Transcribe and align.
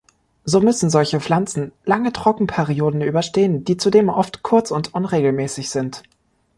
So 0.45 0.61
müssen 0.61 0.89
solche 0.89 1.19
Pflanzen 1.19 1.73
lange 1.85 2.11
Trockenperioden 2.11 3.03
überstehen, 3.03 3.63
die 3.65 3.77
zudem 3.77 4.09
oft 4.09 4.41
kurz 4.41 4.71
und 4.71 4.95
unregelmäßig 4.95 5.69
sind. 5.69 6.01